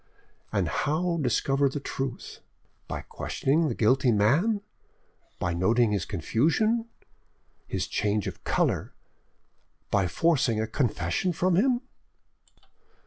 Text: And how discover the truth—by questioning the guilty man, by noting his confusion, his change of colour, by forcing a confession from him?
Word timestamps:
And 0.51 0.67
how 0.67 1.17
discover 1.21 1.69
the 1.69 1.79
truth—by 1.79 3.01
questioning 3.01 3.67
the 3.69 3.75
guilty 3.75 4.11
man, 4.11 4.61
by 5.37 5.53
noting 5.53 5.91
his 5.91 6.05
confusion, 6.05 6.87
his 7.67 7.85
change 7.85 8.25
of 8.25 8.43
colour, 8.43 8.95
by 9.91 10.07
forcing 10.07 10.59
a 10.59 10.65
confession 10.65 11.33
from 11.33 11.55
him? 11.55 11.81